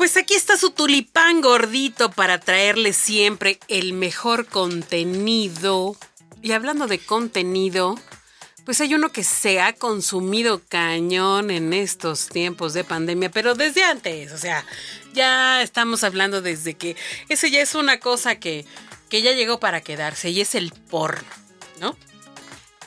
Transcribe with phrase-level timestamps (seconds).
[0.00, 5.94] Pues aquí está su tulipán gordito para traerle siempre el mejor contenido.
[6.40, 7.96] Y hablando de contenido,
[8.64, 13.84] pues hay uno que se ha consumido cañón en estos tiempos de pandemia, pero desde
[13.84, 14.64] antes, o sea,
[15.12, 16.96] ya estamos hablando desde que
[17.28, 18.64] eso ya es una cosa que,
[19.10, 21.28] que ya llegó para quedarse y es el porno,
[21.78, 21.94] ¿no?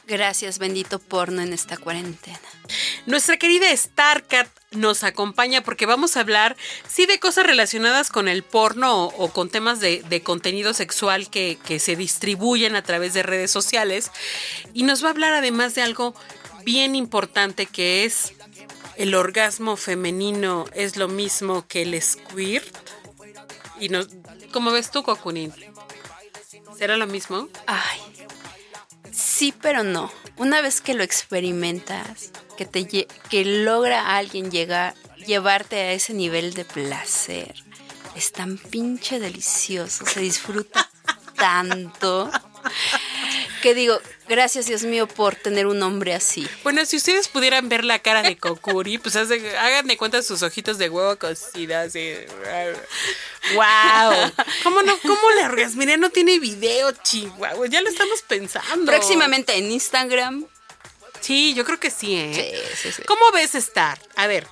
[0.05, 2.39] Gracias, bendito porno en esta cuarentena.
[3.05, 6.57] Nuestra querida Starcat nos acompaña porque vamos a hablar,
[6.87, 11.29] sí, de cosas relacionadas con el porno o, o con temas de, de contenido sexual
[11.29, 14.11] que, que, se distribuyen a través de redes sociales.
[14.73, 16.13] Y nos va a hablar además de algo
[16.63, 18.33] bien importante que es
[18.97, 22.75] el orgasmo femenino es lo mismo que el squirt.
[23.79, 24.07] Y nos,
[24.51, 25.53] ¿Cómo ves tú, Cocunín?
[26.77, 27.49] ¿Será lo mismo?
[27.65, 27.99] Ay,
[29.43, 30.09] sí, pero no.
[30.37, 34.95] Una vez que lo experimentas, que te que logra a alguien llegar
[35.27, 37.53] llevarte a ese nivel de placer,
[38.15, 40.89] es tan pinche delicioso, se disfruta
[41.35, 42.31] tanto
[43.61, 46.47] que digo, gracias Dios mío por tener un hombre así.
[46.63, 50.77] Bueno, si ustedes pudieran ver la cara de Kokuri, pues hagan de cuenta sus ojitos
[50.77, 51.87] de huevo cocidas.
[51.87, 52.13] Así.
[53.53, 54.31] ¡Wow!
[54.63, 55.97] ¿Cómo, no, ¿Cómo le?
[55.97, 57.67] No tiene video, chihuahua.
[57.67, 58.91] Ya lo estamos pensando.
[58.91, 60.45] Próximamente en Instagram.
[61.19, 62.33] Sí, yo creo que sí, ¿eh?
[62.33, 63.03] Sí, sí, sí.
[63.03, 63.99] ¿Cómo ves estar?
[64.15, 64.47] A ver.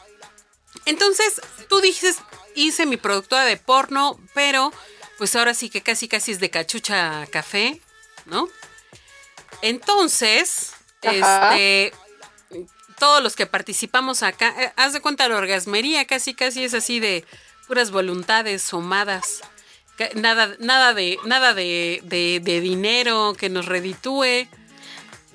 [0.86, 2.18] Entonces, tú dices,
[2.56, 4.72] hice mi productora de porno, pero
[5.18, 7.80] pues ahora sí que casi casi es de cachucha café,
[8.26, 8.50] ¿no?
[9.62, 10.72] Entonces,
[11.04, 11.56] Ajá.
[11.56, 11.94] este
[13.02, 17.00] todos los que participamos acá, eh, haz de cuenta la orgasmería, casi casi es así
[17.00, 17.26] de
[17.72, 19.40] puras voluntades somadas.
[20.16, 24.50] Nada, nada de, nada de, de, de dinero que nos reditúe.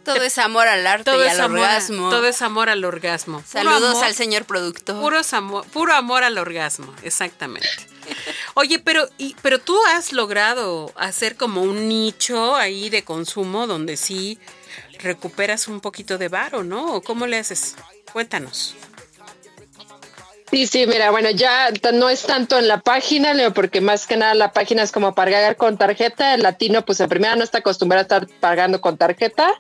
[0.05, 2.11] Todo es amor al arte todo y al amor, orgasmo.
[2.11, 3.43] Todo es amor al orgasmo.
[3.47, 5.01] Saludos amor, al señor productor.
[5.01, 7.71] Puro amor, puro amor al orgasmo, exactamente.
[8.55, 13.97] Oye, pero, y, pero tú has logrado hacer como un nicho ahí de consumo donde
[13.97, 14.39] sí
[14.99, 16.97] recuperas un poquito de varo, ¿no?
[16.97, 17.77] ¿O ¿Cómo le haces?
[18.13, 18.75] Cuéntanos.
[20.57, 24.17] Sí, sí, mira, bueno, ya no es tanto en la página, Leo, porque más que
[24.17, 26.33] nada la página es como pagar con tarjeta.
[26.33, 29.53] El latino, pues en primera no está acostumbrado a estar pagando con tarjeta.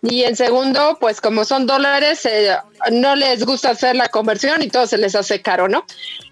[0.00, 2.56] Y en segundo, pues como son dólares, eh,
[2.92, 5.84] no les gusta hacer la conversión y todo se les hace caro, ¿no?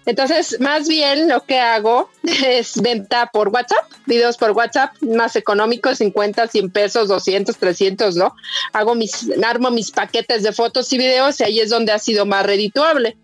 [0.05, 5.97] Entonces, más bien lo que hago es venta por WhatsApp, videos por WhatsApp más económicos,
[5.97, 8.33] 50, 100 pesos, 200, 300, ¿no?
[8.71, 12.25] Hago mis, armo mis paquetes de fotos y videos y ahí es donde ha sido
[12.25, 13.17] más redituable.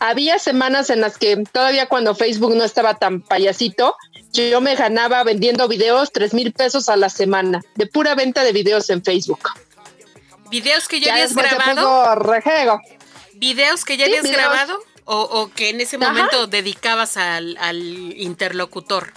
[0.00, 3.96] Había semanas en las que todavía cuando Facebook no estaba tan payasito,
[4.32, 8.52] yo me ganaba vendiendo videos tres mil pesos a la semana, de pura venta de
[8.52, 9.40] videos en Facebook.
[10.50, 12.14] ¿Videos que ya, ya habías grabado?
[12.16, 12.80] Rejego.
[13.34, 14.38] ¿Videos que ya sí, habías videos.
[14.38, 14.78] grabado?
[15.06, 16.46] O, o, que en ese momento Ajá.
[16.46, 17.78] dedicabas al, al,
[18.16, 19.12] interlocutor?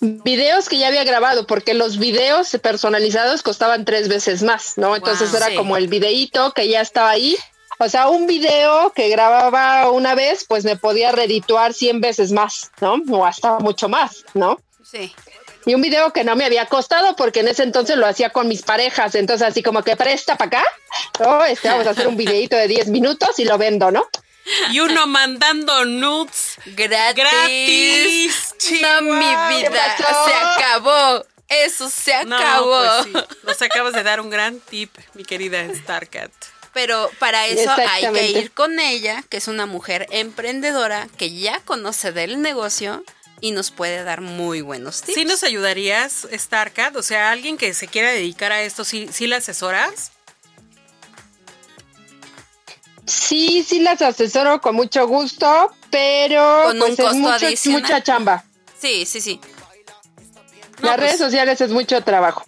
[0.00, 4.96] Videos que ya había grabado, porque los videos personalizados costaban tres veces más, ¿no?
[4.96, 5.54] Entonces wow, era sí.
[5.54, 7.36] como el videíto que ya estaba ahí.
[7.78, 12.70] O sea, un video que grababa una vez, pues me podía redituar 100 veces más,
[12.80, 13.02] ¿no?
[13.10, 14.58] O hasta mucho más, ¿no?
[14.82, 15.14] Sí
[15.66, 18.46] y un video que no me había costado porque en ese entonces lo hacía con
[18.46, 20.64] mis parejas, entonces así como que presta para acá,
[21.18, 21.44] ¿no?
[21.44, 24.08] Este, vamos a hacer un videito de 10 minutos y lo vendo, ¿no?
[24.70, 27.16] Y uno mandando nudes gratis.
[27.16, 28.54] gratis.
[28.80, 31.26] No, mi vida, se acabó.
[31.48, 32.84] Eso se acabó.
[32.84, 33.36] No, pues sí.
[33.44, 36.30] Nos acabas de dar un gran tip, mi querida Starcat.
[36.76, 41.60] Pero para eso hay que ir con ella, que es una mujer emprendedora que ya
[41.60, 43.02] conoce del negocio
[43.40, 45.14] y nos puede dar muy buenos tips.
[45.14, 46.94] ¿Sí nos ayudarías, Starcat?
[46.96, 50.12] O sea, alguien que se quiera dedicar a esto, ¿sí, sí la asesoras?
[53.06, 57.82] Sí, sí las asesoro con mucho gusto, pero con pues un costo es mucho, adicional.
[57.82, 58.44] mucha chamba.
[58.78, 59.40] Sí, sí, sí.
[60.82, 62.45] No, Las pues, redes sociales es mucho trabajo.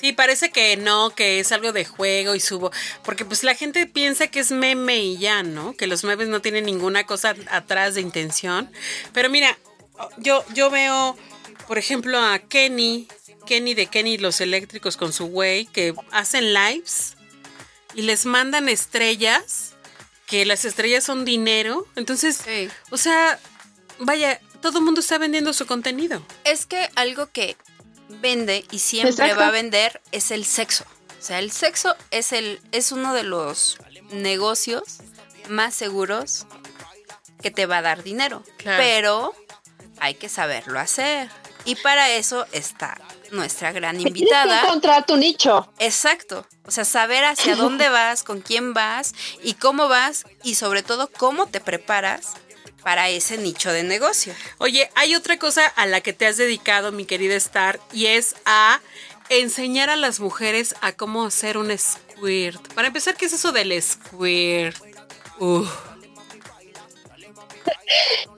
[0.00, 2.70] Sí, parece que no, que es algo de juego y subo,
[3.04, 5.74] porque pues la gente piensa que es meme y ya, ¿no?
[5.76, 8.70] Que los memes no tienen ninguna cosa atrás de intención.
[9.12, 9.58] Pero mira,
[10.18, 11.16] yo, yo veo,
[11.66, 13.08] por ejemplo, a Kenny,
[13.46, 17.16] Kenny de Kenny los eléctricos con su güey, que hacen lives
[17.94, 19.74] y les mandan estrellas,
[20.26, 21.86] que las estrellas son dinero.
[21.96, 22.68] Entonces, sí.
[22.90, 23.40] o sea,
[23.98, 26.24] vaya, todo el mundo está vendiendo su contenido.
[26.44, 27.56] Es que algo que
[28.08, 29.40] vende y siempre Exacto.
[29.40, 30.84] va a vender es el sexo.
[31.18, 33.78] O sea, el sexo es el es uno de los
[34.10, 34.98] negocios
[35.48, 36.46] más seguros
[37.42, 38.42] que te va a dar dinero.
[38.58, 38.82] Claro.
[38.82, 39.34] Pero
[40.00, 41.28] hay que saberlo hacer.
[41.64, 42.98] Y para eso está
[43.30, 44.62] nuestra gran Tienes que invitada.
[44.62, 45.70] encontrar tu nicho.
[45.78, 46.46] Exacto.
[46.64, 51.10] O sea, saber hacia dónde vas, con quién vas y cómo vas y sobre todo
[51.10, 52.34] cómo te preparas
[52.82, 54.34] para ese nicho de negocio.
[54.58, 58.34] Oye, hay otra cosa a la que te has dedicado, mi querida Star, y es
[58.44, 58.80] a
[59.28, 62.72] enseñar a las mujeres a cómo hacer un squirt.
[62.74, 64.76] Para empezar, ¿qué es eso del squirt?
[65.38, 65.68] Uf.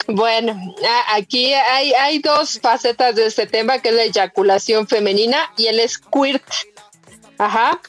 [0.07, 0.75] Bueno,
[1.09, 5.89] aquí hay, hay dos facetas de este tema, que es la eyaculación femenina y el
[5.89, 6.43] squirt.
[7.39, 7.81] Ajá.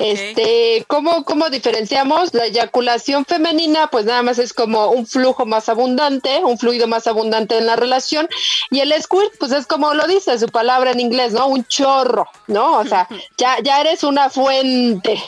[0.00, 2.34] Este, ¿cómo, ¿cómo diferenciamos?
[2.34, 7.06] La eyaculación femenina, pues nada más es como un flujo más abundante, un fluido más
[7.06, 8.28] abundante en la relación.
[8.70, 11.46] Y el squirt, pues es como lo dice su palabra en inglés, ¿no?
[11.46, 12.78] Un chorro, ¿no?
[12.78, 15.22] O sea, ya, ya eres una fuente.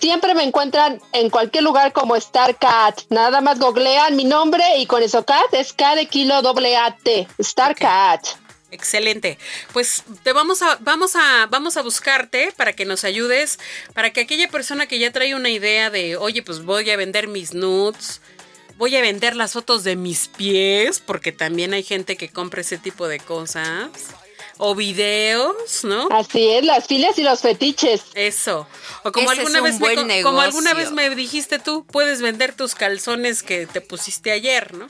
[0.00, 3.02] Siempre me encuentran en cualquier lugar como StarCat.
[3.08, 6.96] Nada más googlean mi nombre y con eso Cat es K de kilo doble A
[6.96, 7.28] T.
[7.40, 8.42] StarCat.
[8.72, 9.38] Excelente.
[9.72, 13.60] Pues te vamos a, vamos a, vamos a buscarte para que nos ayudes,
[13.92, 17.28] para que aquella persona que ya trae una idea de, oye, pues voy a vender
[17.28, 18.20] mis nudes,
[18.76, 22.78] voy a vender las fotos de mis pies, porque también hay gente que compra ese
[22.78, 23.90] tipo de cosas,
[24.58, 26.08] o videos, ¿no?
[26.10, 28.02] Así es, las filias y los fetiches.
[28.14, 28.66] Eso.
[29.02, 32.20] O como Ese es alguna un vez me como alguna vez me dijiste tú, puedes
[32.20, 34.86] vender tus calzones que te pusiste ayer, ¿no?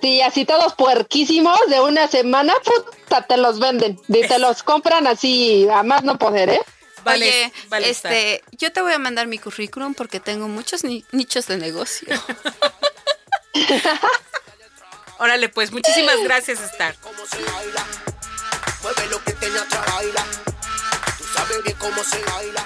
[0.00, 4.00] Sí, así todos puerquísimos de una semana, puta, te los venden.
[4.08, 6.60] Y te los compran así a más no poder, ¿eh?
[7.04, 11.04] Vale, Oye, vale, este, yo te voy a mandar mi currículum porque tengo muchos ni-
[11.12, 12.08] nichos de negocio.
[15.18, 16.96] Órale, pues muchísimas gracias, Star.
[17.00, 17.86] cómo se baila.
[18.82, 20.24] Mueve lo que te atrás, baila.
[21.18, 22.64] Tú sabes bien cómo se baila.